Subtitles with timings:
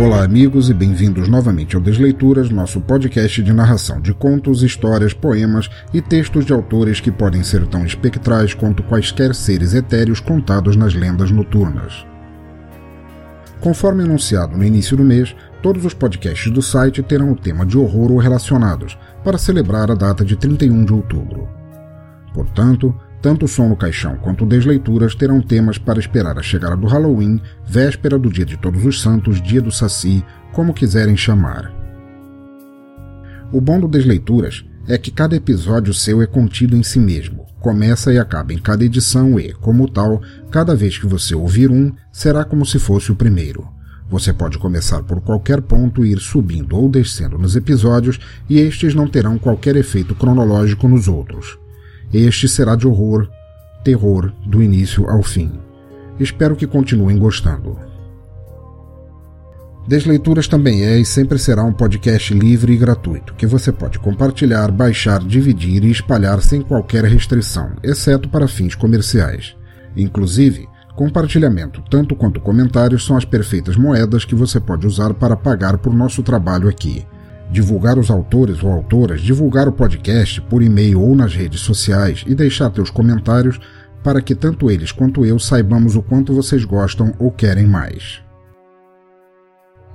[0.00, 5.68] Olá, amigos, e bem-vindos novamente ao Desleituras, nosso podcast de narração de contos, histórias, poemas
[5.92, 10.94] e textos de autores que podem ser tão espectrais quanto quaisquer seres etéreos contados nas
[10.94, 12.06] lendas noturnas.
[13.60, 17.76] Conforme anunciado no início do mês, todos os podcasts do site terão o tema de
[17.76, 21.48] horror ou relacionados, para celebrar a data de 31 de outubro.
[22.32, 26.86] Portanto, tanto o Som no Caixão quanto Desleituras terão temas para esperar a chegada do
[26.86, 31.72] Halloween, véspera do Dia de Todos os Santos, Dia do Saci, como quiserem chamar.
[33.52, 38.12] O bom do Desleituras é que cada episódio seu é contido em si mesmo, começa
[38.12, 42.44] e acaba em cada edição e, como tal, cada vez que você ouvir um, será
[42.44, 43.68] como se fosse o primeiro.
[44.10, 48.94] Você pode começar por qualquer ponto e ir subindo ou descendo nos episódios, e estes
[48.94, 51.58] não terão qualquer efeito cronológico nos outros.
[52.12, 53.28] Este será de horror,
[53.84, 55.52] terror do início ao fim.
[56.18, 57.78] Espero que continuem gostando.
[59.86, 64.70] Desleituras também é e sempre será um podcast livre e gratuito, que você pode compartilhar,
[64.70, 69.54] baixar, dividir e espalhar sem qualquer restrição, exceto para fins comerciais.
[69.96, 75.78] Inclusive, compartilhamento tanto quanto comentários são as perfeitas moedas que você pode usar para pagar
[75.78, 77.06] por nosso trabalho aqui
[77.50, 82.34] divulgar os autores ou autoras, divulgar o podcast por e-mail ou nas redes sociais e
[82.34, 83.58] deixar teus comentários
[84.02, 88.27] para que tanto eles quanto eu saibamos o quanto vocês gostam ou querem mais.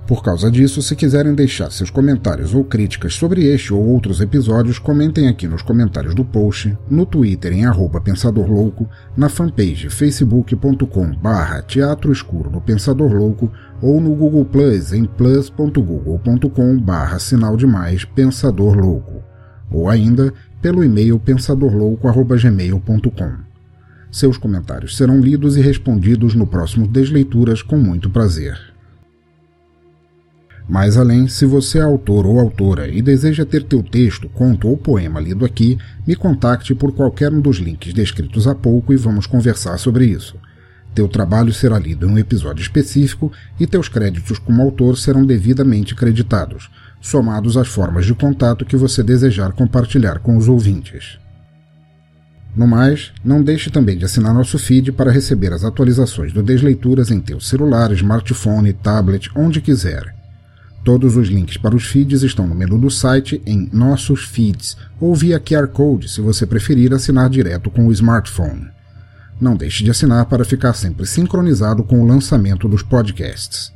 [0.06, 4.78] Por causa disso, se quiserem deixar seus comentários ou críticas sobre este ou outros episódios,
[4.78, 11.16] comentem aqui nos comentários do post, no Twitter em arroba Pensador Louco, na fanpage facebook.com
[11.16, 13.50] barra Teatro Escuro do Pensador Louco
[13.81, 19.24] ou no Google Plus em plus.google.com barra sinal de mais Pensador Louco,
[19.72, 23.53] ou ainda pelo e-mail pensadorlouco.gmail.com.
[24.12, 28.72] Seus comentários serão lidos e respondidos no próximo Desleituras com muito prazer.
[30.68, 34.78] Mais além, se você é autor ou autora e deseja ter teu texto, conto ou
[34.78, 39.28] poema lido aqui, me contacte por qualquer um dos links descritos há pouco e vamos
[39.28, 40.38] conversar sobre isso.
[40.96, 45.96] Teu trabalho será lido em um episódio específico e teus créditos como autor serão devidamente
[45.96, 46.69] creditados,
[47.02, 51.19] somados às formas de contato que você desejar compartilhar com os ouvintes.
[52.56, 57.09] No mais, não deixe também de assinar nosso feed para receber as atualizações do Desleituras
[57.09, 60.22] em teu celular, smartphone, tablet, onde quiser.
[60.84, 65.16] Todos os links para os feeds estão no menu do site em Nossos Feeds ou
[65.16, 68.68] via QR Code se você preferir assinar direto com o smartphone.
[69.40, 73.72] Não deixe de assinar para ficar sempre sincronizado com o lançamento dos podcasts.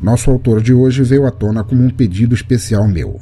[0.00, 3.18] Nosso autor de hoje veio à tona como um pedido especial meu.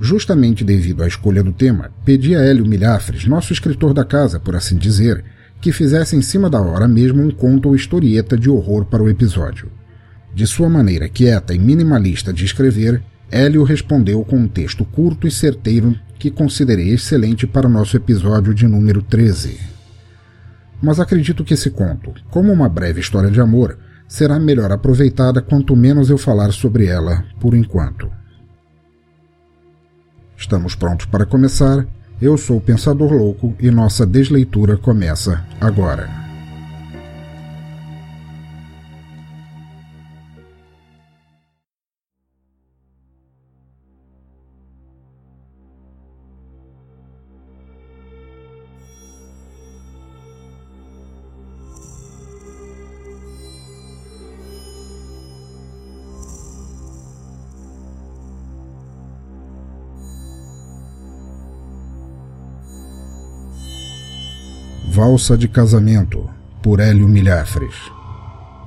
[0.00, 4.56] Justamente devido à escolha do tema, pedi a Hélio Milhafres, nosso escritor da casa, por
[4.56, 5.24] assim dizer,
[5.60, 9.08] que fizesse em cima da hora mesmo um conto ou historieta de horror para o
[9.08, 9.70] episódio.
[10.34, 15.30] De sua maneira quieta e minimalista de escrever, Hélio respondeu com um texto curto e
[15.30, 19.58] certeiro que considerei excelente para o nosso episódio de número 13.
[20.82, 23.78] Mas acredito que esse conto, como uma breve história de amor,
[24.08, 28.10] será melhor aproveitada quanto menos eu falar sobre ela por enquanto.
[30.36, 31.86] Estamos prontos para começar.
[32.20, 36.19] Eu sou o Pensador Louco e nossa desleitura começa agora.
[64.92, 66.28] Valsa de Casamento,
[66.60, 67.76] por Hélio Milhafres.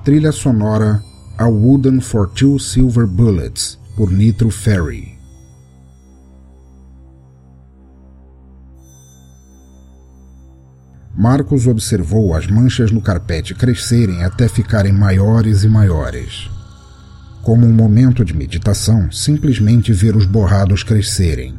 [0.05, 1.03] Trilha sonora
[1.37, 5.19] A Wooden for Two Silver Bullets, por Nitro Ferry.
[11.13, 16.49] Marcos observou as manchas no carpete crescerem até ficarem maiores e maiores.
[17.41, 21.53] Como um momento de meditação, simplesmente ver os borrados crescerem.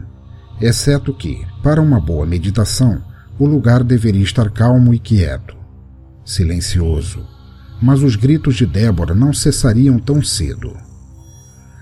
[0.58, 3.02] Exceto que, para uma boa meditação,
[3.39, 5.57] o lugar deveria estar calmo e quieto.
[6.25, 7.27] Silencioso.
[7.83, 10.77] Mas os gritos de Débora não cessariam tão cedo.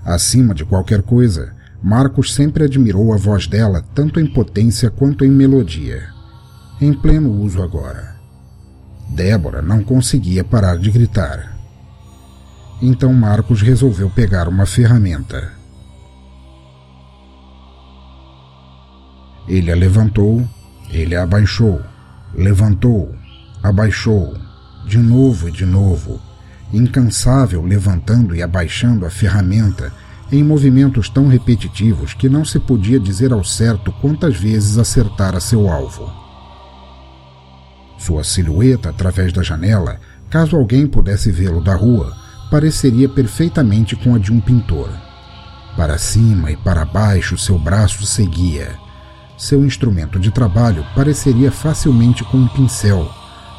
[0.04, 5.30] Acima de qualquer coisa, Marcos sempre admirou a voz dela tanto em potência quanto em
[5.30, 6.12] melodia
[6.84, 8.16] em pleno uso agora.
[9.08, 11.56] Débora não conseguia parar de gritar.
[12.80, 15.52] Então Marcos resolveu pegar uma ferramenta.
[19.46, 20.44] Ele a levantou,
[20.92, 21.80] ele abaixou,
[22.34, 23.14] levantou,
[23.62, 24.36] abaixou,
[24.86, 26.20] de novo e de novo,
[26.72, 29.92] incansável levantando e abaixando a ferramenta
[30.30, 35.68] em movimentos tão repetitivos que não se podia dizer ao certo quantas vezes acertara seu
[35.68, 36.10] alvo.
[37.98, 40.00] Sua silhueta através da janela,
[40.30, 42.16] caso alguém pudesse vê-lo da rua,
[42.50, 44.90] pareceria perfeitamente com a de um pintor.
[45.76, 48.81] Para cima e para baixo seu braço seguia.
[49.42, 53.10] Seu instrumento de trabalho pareceria facilmente com um pincel,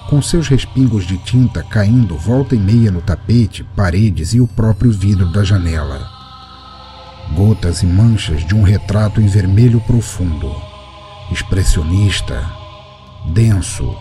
[0.10, 4.94] com seus respingos de tinta caindo volta e meia no tapete, paredes e o próprio
[4.94, 6.08] vidro da janela.
[7.36, 10.56] Gotas e manchas de um retrato em vermelho profundo,
[11.30, 12.50] expressionista,
[13.34, 13.94] denso,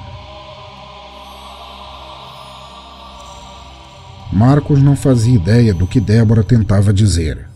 [4.33, 7.52] Marcos não fazia ideia do que Débora tentava dizer.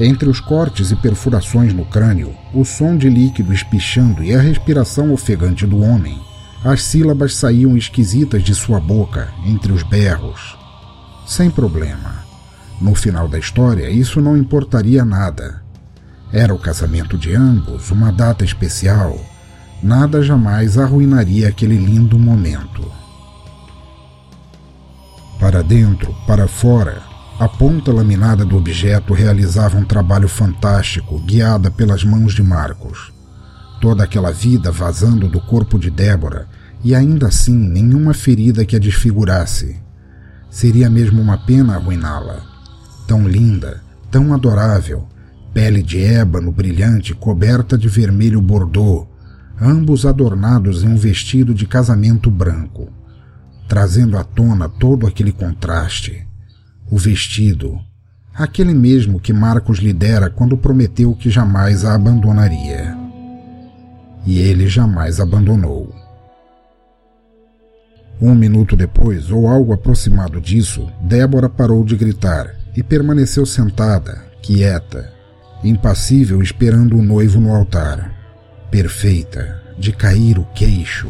[0.00, 5.12] Entre os cortes e perfurações no crânio, o som de líquido espichando e a respiração
[5.12, 6.18] ofegante do homem,
[6.64, 10.56] as sílabas saíam esquisitas de sua boca entre os berros.
[11.26, 12.24] Sem problema.
[12.80, 15.62] No final da história, isso não importaria nada.
[16.32, 19.20] Era o casamento de ambos, uma data especial.
[19.82, 22.90] Nada jamais arruinaria aquele lindo momento.
[25.38, 27.09] Para dentro, para fora,
[27.40, 33.10] a ponta laminada do objeto realizava um trabalho fantástico, guiada pelas mãos de Marcos.
[33.80, 36.46] Toda aquela vida vazando do corpo de Débora,
[36.84, 39.80] e ainda assim nenhuma ferida que a desfigurasse.
[40.50, 42.42] Seria mesmo uma pena arruiná-la.
[43.06, 45.08] Tão linda, tão adorável,
[45.54, 49.06] pele de ébano brilhante coberta de vermelho bordô,
[49.58, 53.00] ambos adornados em um vestido de casamento branco
[53.70, 56.26] trazendo à tona todo aquele contraste.
[56.90, 57.78] O vestido,
[58.34, 62.96] aquele mesmo que Marcos lhe dera quando prometeu que jamais a abandonaria.
[64.26, 65.94] E ele jamais abandonou.
[68.20, 75.12] Um minuto depois, ou algo aproximado disso, Débora parou de gritar e permaneceu sentada, quieta,
[75.62, 78.12] impassível, esperando o noivo no altar.
[78.70, 81.08] Perfeita, de cair o queixo.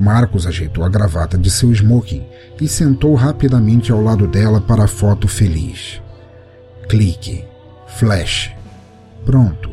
[0.00, 2.24] Marcos ajeitou a gravata de seu smoking
[2.58, 6.00] e sentou rapidamente ao lado dela para a foto feliz.
[6.88, 7.44] Clique.
[7.86, 8.50] Flash.
[9.26, 9.68] Pronto.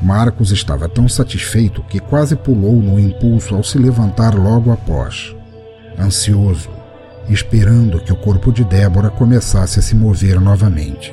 [0.00, 5.36] Marcos estava tão satisfeito que quase pulou no impulso ao se levantar logo após.
[5.98, 6.70] Ansioso,
[7.28, 11.12] esperando que o corpo de Débora começasse a se mover novamente.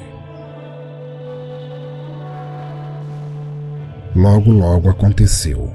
[4.15, 5.73] Logo, logo aconteceu.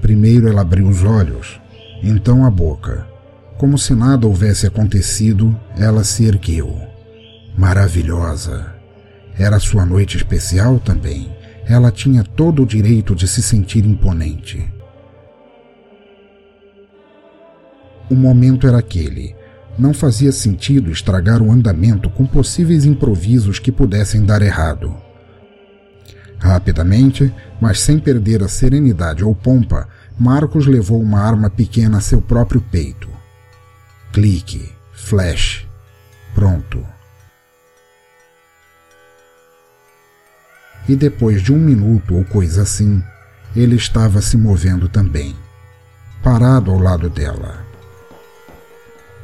[0.00, 1.60] Primeiro ela abriu os olhos,
[2.02, 3.06] então a boca.
[3.56, 6.78] Como se nada houvesse acontecido, ela se ergueu.
[7.56, 8.74] Maravilhosa.
[9.38, 11.30] Era sua noite especial também.
[11.66, 14.70] Ela tinha todo o direito de se sentir imponente.
[18.10, 19.36] O momento era aquele.
[19.78, 24.94] Não fazia sentido estragar o andamento com possíveis improvisos que pudessem dar errado.
[26.40, 29.86] Rapidamente, mas sem perder a serenidade ou pompa,
[30.18, 33.08] Marcos levou uma arma pequena a seu próprio peito.
[34.10, 35.68] Clique, flash,
[36.34, 36.84] pronto.
[40.88, 43.04] E depois de um minuto ou coisa assim,
[43.54, 45.36] ele estava se movendo também,
[46.22, 47.66] parado ao lado dela.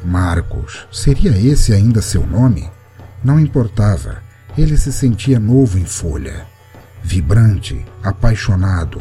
[0.04, 2.70] Marcos, seria esse ainda seu nome?
[3.24, 4.22] Não importava,
[4.56, 6.46] ele se sentia novo em folha
[7.06, 9.00] vibrante, apaixonado,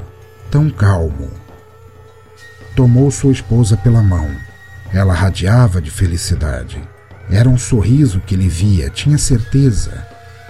[0.52, 1.28] tão calmo.
[2.76, 4.30] Tomou sua esposa pela mão.
[4.94, 6.88] Ela radiava de felicidade.
[7.32, 10.06] Era um sorriso que ele via, tinha certeza.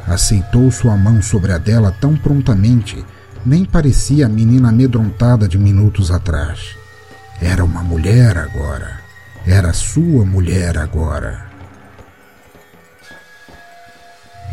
[0.05, 3.05] Aceitou sua mão sobre a dela tão prontamente,
[3.45, 6.75] nem parecia a menina amedrontada de minutos atrás.
[7.41, 8.99] Era uma mulher agora.
[9.47, 11.55] Era sua mulher agora.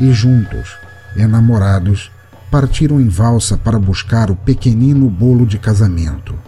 [0.01, 0.77] e juntos,
[1.17, 2.11] enamorados,
[2.53, 6.39] partiram em valsa para buscar o pequenino bolo de casamento.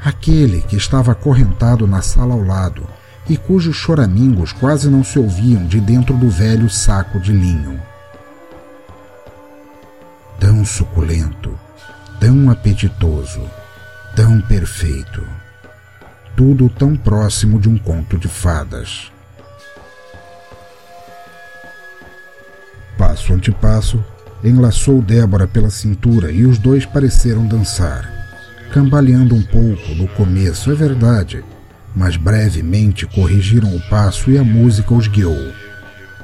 [0.00, 2.86] Aquele que estava acorrentado na sala ao lado
[3.28, 7.82] e cujos choramingos quase não se ouviam de dentro do velho saco de linho.
[10.38, 11.58] Tão suculento,
[12.20, 13.40] tão apetitoso,
[14.14, 15.26] tão perfeito.
[16.36, 19.10] Tudo tão próximo de um conto de fadas.
[22.96, 24.04] Passo ante passo,
[24.42, 28.12] enlaçou Débora pela cintura e os dois pareceram dançar.
[28.72, 31.44] Cambaleando um pouco no começo, é verdade,
[31.94, 35.52] mas brevemente corrigiram o passo e a música os guiou.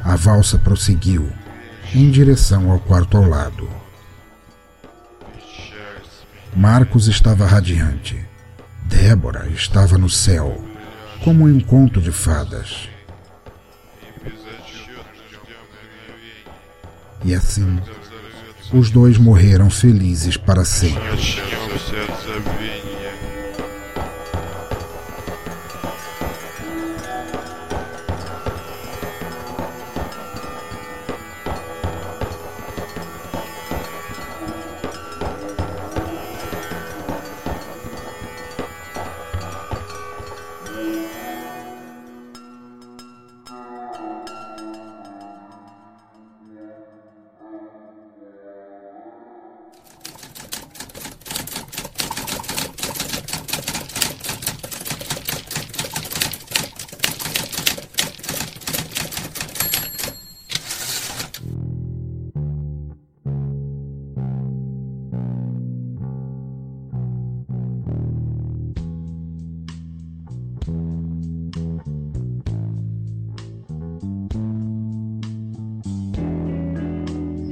[0.02, 1.28] A valsa prosseguiu,
[1.94, 3.68] em direção ao quarto ao lado.
[6.54, 8.24] Marcos estava radiante.
[8.84, 10.62] Débora estava no céu,
[11.24, 12.88] como um conto de fadas.
[17.24, 17.80] E assim,
[18.72, 21.00] os dois morreram felizes para sempre.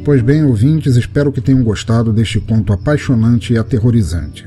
[0.05, 4.45] Pois bem, ouvintes, espero que tenham gostado deste conto apaixonante e aterrorizante.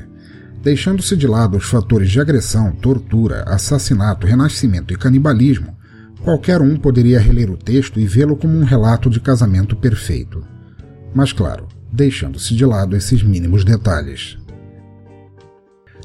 [0.62, 5.74] Deixando-se de lado os fatores de agressão, tortura, assassinato, renascimento e canibalismo,
[6.22, 10.44] qualquer um poderia reler o texto e vê-lo como um relato de casamento perfeito.
[11.14, 14.36] Mas, claro, deixando-se de lado esses mínimos detalhes.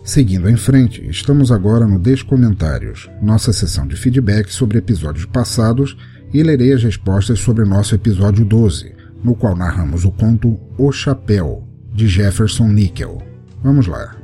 [0.02, 5.98] Seguindo em frente, estamos agora no Descomentários, nossa sessão de feedback sobre episódios passados,
[6.34, 11.68] e lerei as respostas sobre nosso episódio 12, no qual narramos o conto O Chapéu,
[11.94, 13.22] de Jefferson Nickel.
[13.64, 14.16] Vamos lá.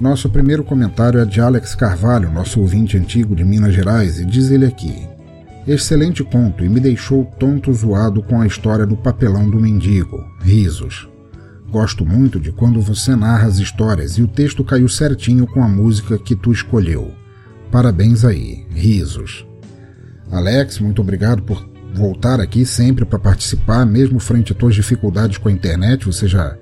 [0.00, 4.50] Nosso primeiro comentário é de Alex Carvalho, nosso ouvinte antigo de Minas Gerais, e diz
[4.50, 5.08] ele aqui:
[5.66, 10.24] Excelente conto e me deixou tonto zoado com a história do papelão do mendigo.
[10.40, 11.08] Risos.
[11.70, 15.68] Gosto muito de quando você narra as histórias e o texto caiu certinho com a
[15.68, 17.12] música que tu escolheu.
[17.70, 18.66] Parabéns aí.
[18.70, 19.46] Risos.
[20.30, 25.48] Alex, muito obrigado por voltar aqui sempre para participar, mesmo frente a tuas dificuldades com
[25.48, 26.06] a internet.
[26.06, 26.56] Você já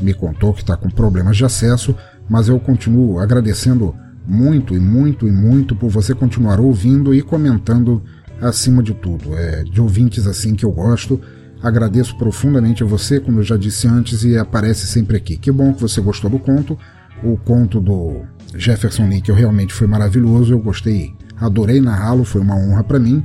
[0.00, 1.96] me contou que está com problemas de acesso,
[2.28, 3.96] mas eu continuo agradecendo
[4.26, 8.02] muito e muito e muito por você continuar ouvindo e comentando
[8.40, 9.34] acima de tudo.
[9.36, 11.20] É de ouvintes assim que eu gosto.
[11.62, 15.36] Agradeço profundamente a você, como eu já disse antes, e aparece sempre aqui.
[15.36, 16.78] Que bom que você gostou do conto.
[17.22, 18.22] O conto do
[18.54, 20.52] Jefferson Nickel realmente foi maravilhoso.
[20.52, 23.24] Eu gostei, adorei narrá-lo, foi uma honra para mim.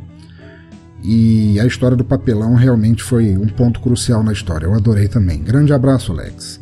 [1.04, 4.66] E a história do papelão realmente foi um ponto crucial na história.
[4.66, 5.42] Eu adorei também.
[5.42, 6.60] Grande abraço, Alex.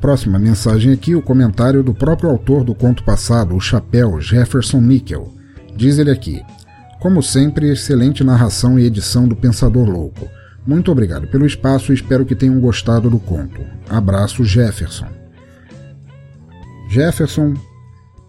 [0.00, 5.32] Próxima mensagem aqui, o comentário do próprio autor do conto passado, O Chapéu, Jefferson Nickel.
[5.74, 6.42] Diz ele aqui:
[7.00, 10.28] Como sempre, excelente narração e edição do Pensador Louco.
[10.66, 13.62] Muito obrigado pelo espaço e espero que tenham gostado do conto.
[13.88, 15.06] Abraço, Jefferson.
[16.88, 17.54] Jefferson,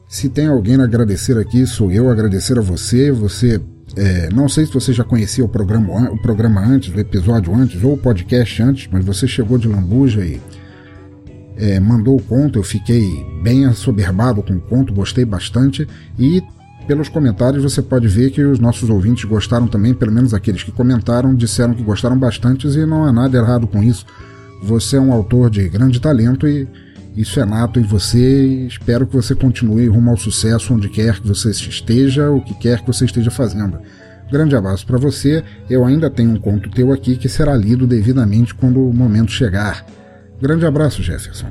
[0.07, 3.11] se tem alguém a agradecer aqui, sou eu agradecer a você.
[3.11, 3.61] Você,
[3.95, 7.83] é, não sei se você já conhecia o programa, o programa antes, o episódio antes,
[7.83, 10.39] ou o podcast antes, mas você chegou de Lambuja e
[11.57, 12.57] é, mandou o conto.
[12.57, 13.05] Eu fiquei
[13.43, 15.85] bem assoberbado com o conto, gostei bastante.
[16.17, 16.41] E
[16.87, 20.71] pelos comentários você pode ver que os nossos ouvintes gostaram também, pelo menos aqueles que
[20.71, 24.05] comentaram, disseram que gostaram bastante e não há nada errado com isso.
[24.63, 26.65] Você é um autor de grande talento e
[27.17, 28.67] isso é nato em você.
[28.67, 32.81] Espero que você continue rumo ao sucesso onde quer que você esteja, o que quer
[32.81, 33.79] que você esteja fazendo.
[34.31, 35.43] Grande abraço para você.
[35.67, 39.83] Eu ainda tenho um conto teu aqui que será lido devidamente quando o momento chegar.
[40.39, 41.47] Grande abraço, Jefferson.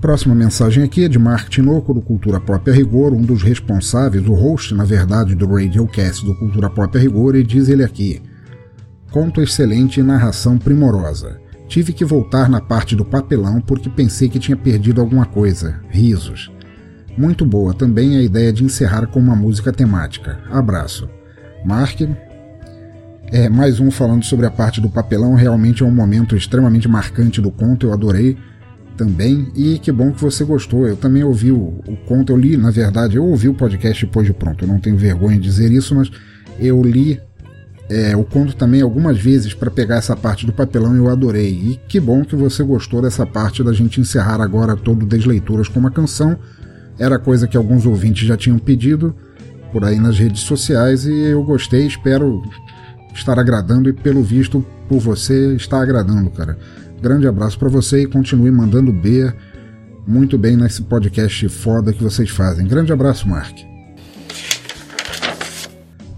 [0.00, 4.26] Próxima mensagem aqui é de Mark Tinoco, do Cultura Pop a Rigor, um dos responsáveis,
[4.26, 8.20] o host, na verdade, do Radiocast do Cultura Pop a Rigor, e diz ele aqui:
[9.10, 11.43] Conto excelente e narração primorosa.
[11.68, 15.80] Tive que voltar na parte do papelão porque pensei que tinha perdido alguma coisa.
[15.88, 16.52] Risos.
[17.16, 20.40] Muito boa também a ideia de encerrar com uma música temática.
[20.50, 21.08] Abraço.
[21.64, 22.00] Mark.
[23.32, 25.34] É, mais um falando sobre a parte do papelão.
[25.34, 27.86] Realmente é um momento extremamente marcante do conto.
[27.86, 28.36] Eu adorei
[28.96, 29.50] também.
[29.54, 30.86] E que bom que você gostou.
[30.86, 32.32] Eu também ouvi o, o conto.
[32.32, 34.64] Eu li, na verdade, eu ouvi o podcast depois de pronto.
[34.64, 36.10] Eu não tenho vergonha de dizer isso, mas
[36.58, 37.20] eu li
[37.88, 41.50] é, o conto também algumas vezes para pegar essa parte do papelão e eu adorei.
[41.50, 45.80] E que bom que você gostou dessa parte da gente encerrar agora todo Desleituras com
[45.80, 46.38] uma canção.
[46.98, 49.14] Era coisa que alguns ouvintes já tinham pedido
[49.72, 52.40] por aí nas redes sociais e eu gostei, espero
[53.12, 56.56] estar agradando e pelo visto por você está agradando, cara.
[57.02, 59.32] Grande abraço para você e continue mandando B
[60.06, 62.66] muito bem nesse podcast foda que vocês fazem.
[62.66, 63.73] Grande abraço, Mark.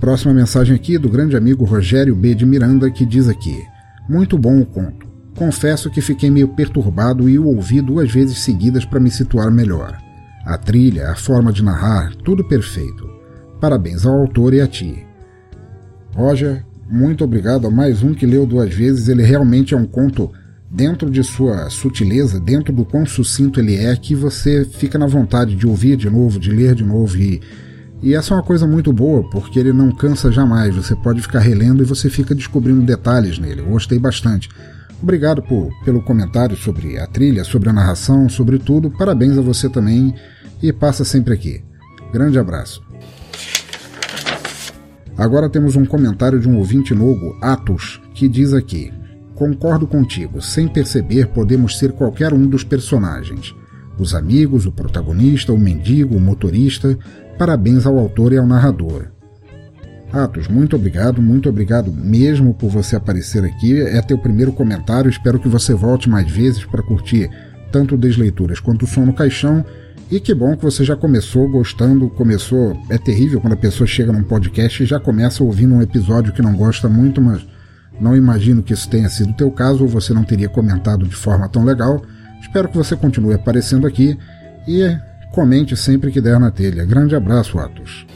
[0.01, 2.35] Próxima mensagem aqui do grande amigo Rogério B.
[2.35, 3.65] de Miranda, que diz aqui:
[4.09, 5.07] Muito bom o conto.
[5.35, 9.97] Confesso que fiquei meio perturbado e o ouvi duas vezes seguidas para me situar melhor.
[10.45, 13.09] A trilha, a forma de narrar, tudo perfeito.
[13.61, 15.05] Parabéns ao autor e a ti.
[16.15, 19.09] Roger, muito obrigado a mais um que leu duas vezes.
[19.09, 20.31] Ele realmente é um conto
[20.71, 25.57] dentro de sua sutileza, dentro do quão sucinto ele é, que você fica na vontade
[25.57, 27.41] de ouvir de novo, de ler de novo e
[28.03, 30.75] e essa é uma coisa muito boa, porque ele não cansa jamais.
[30.75, 33.61] Você pode ficar relendo e você fica descobrindo detalhes nele.
[33.61, 34.49] Eu gostei bastante.
[35.03, 38.91] Obrigado por, pelo comentário sobre a trilha, sobre a narração, sobre tudo.
[38.91, 40.15] Parabéns a você também
[40.63, 41.63] e passa sempre aqui.
[42.13, 42.83] Grande abraço.
[45.17, 48.93] Agora temos um comentário de um ouvinte novo, Atos, que diz aqui:
[49.35, 53.55] Concordo contigo, sem perceber podemos ser qualquer um dos personagens.
[53.99, 56.99] Os amigos, o protagonista, o mendigo, o motorista,
[57.39, 59.07] Parabéns ao autor e ao narrador.
[60.13, 63.81] Atos, muito obrigado, muito obrigado mesmo por você aparecer aqui.
[63.81, 67.29] É teu primeiro comentário, espero que você volte mais vezes para curtir
[67.71, 69.65] tanto Desleituras quanto o Som no Caixão.
[70.11, 72.81] E que bom que você já começou gostando, começou.
[72.89, 76.41] É terrível quando a pessoa chega num podcast e já começa ouvindo um episódio que
[76.41, 77.45] não gosta muito, mas
[78.01, 81.17] não imagino que isso tenha sido o teu caso ou você não teria comentado de
[81.17, 82.01] forma tão legal.
[82.41, 84.17] Espero que você continue aparecendo aqui
[84.69, 84.97] e
[85.37, 86.83] Comente sempre que der na telha.
[86.87, 88.07] Grande abraço, Atos.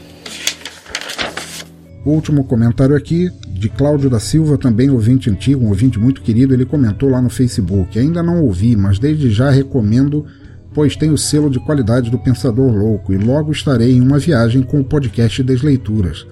[2.03, 6.65] Último comentário aqui, de Cláudio da Silva, também ouvinte antigo, um ouvinte muito querido, ele
[6.65, 7.99] comentou lá no Facebook.
[7.99, 10.25] Ainda não ouvi, mas desde já recomendo,
[10.73, 14.63] pois tem o selo de qualidade do Pensador Louco e logo estarei em uma viagem
[14.63, 16.25] com o podcast das leituras.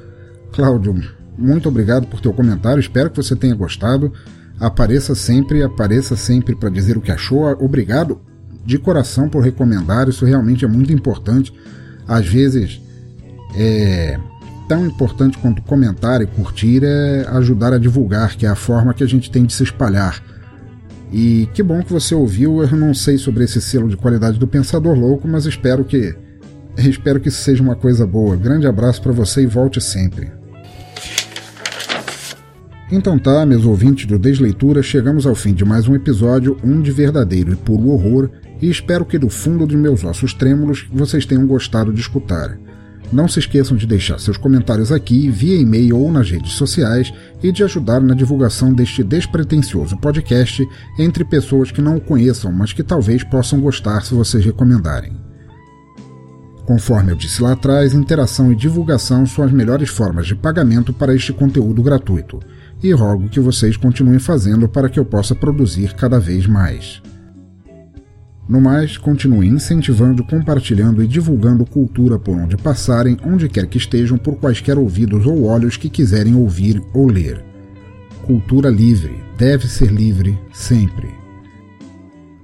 [0.52, 0.99] Cláudio,
[1.38, 4.12] muito obrigado por teu comentário, espero que você tenha gostado.
[4.60, 7.45] Apareça sempre, apareça sempre para dizer o que achou.
[7.63, 8.19] Obrigado
[8.69, 11.51] de coração por recomendar, isso realmente é muito importante.
[12.08, 12.79] Às vezes
[13.55, 14.19] é
[14.67, 19.03] tão importante quanto comentar e curtir é ajudar a divulgar, que é a forma que
[19.03, 20.23] a gente tem de se espalhar.
[21.12, 22.62] E que bom que você ouviu.
[22.62, 26.15] Eu não sei sobre esse selo de qualidade do Pensador Louco, mas espero que
[26.77, 28.36] espero que isso seja uma coisa boa.
[28.36, 30.32] Grande abraço para você e volte sempre.
[32.91, 36.91] Então tá, meus ouvintes do Desleitura, chegamos ao fim de mais um episódio, um de
[36.91, 38.29] verdadeiro e puro horror,
[38.62, 42.58] e espero que do fundo dos meus ossos trêmulos vocês tenham gostado de escutar.
[43.12, 47.52] Não se esqueçam de deixar seus comentários aqui, via e-mail ou nas redes sociais e
[47.52, 50.67] de ajudar na divulgação deste despretensioso podcast
[50.98, 55.30] entre pessoas que não o conheçam, mas que talvez possam gostar se vocês recomendarem.
[56.67, 61.15] Conforme eu disse lá atrás, interação e divulgação são as melhores formas de pagamento para
[61.15, 62.39] este conteúdo gratuito,
[62.84, 67.02] e rogo que vocês continuem fazendo para que eu possa produzir cada vez mais.
[68.49, 74.17] No mais, continue incentivando, compartilhando e divulgando cultura por onde passarem, onde quer que estejam,
[74.17, 77.45] por quaisquer ouvidos ou olhos que quiserem ouvir ou ler.
[78.25, 81.09] Cultura livre deve ser livre sempre.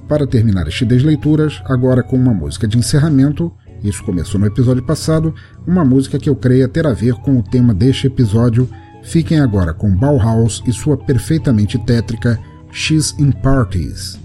[0.07, 3.51] Para terminar este Desleituras, agora com uma música de encerramento,
[3.83, 5.33] isso começou no episódio passado,
[5.65, 8.69] uma música que eu creia ter a ver com o tema deste episódio.
[9.01, 12.39] Fiquem agora com Bauhaus e sua perfeitamente tétrica
[12.71, 14.24] She's in Parties.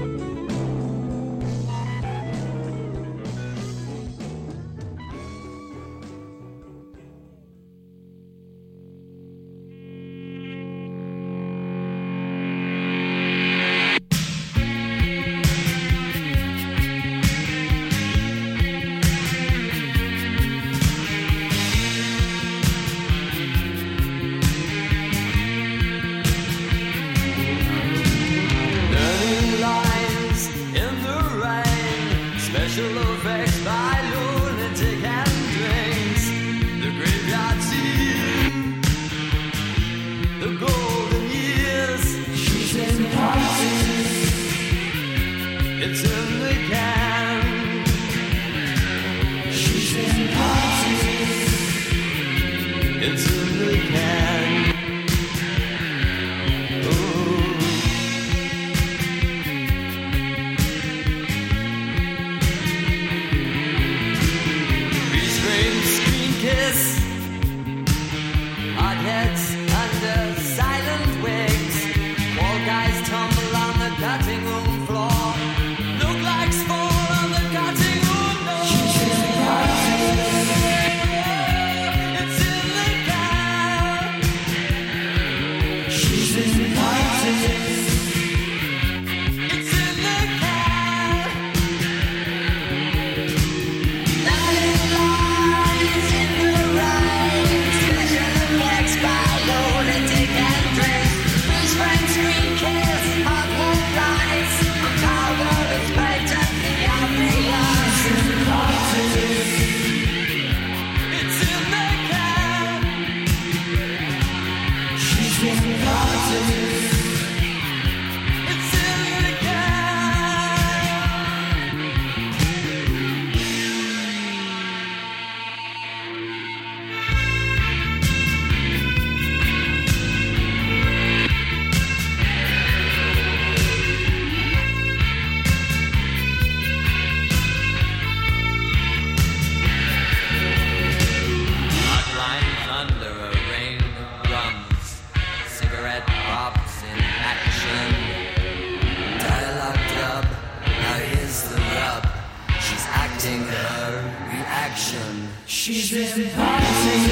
[155.63, 157.05] She's been partying.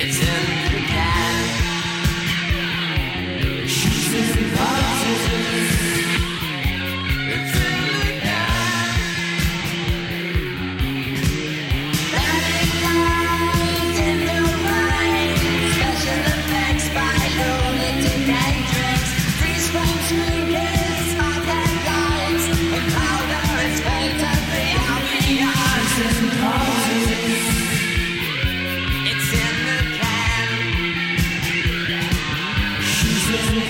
[0.00, 1.44] It's in the can.
[3.68, 5.97] She's been partying.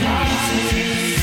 [0.08, 1.17] Thank you.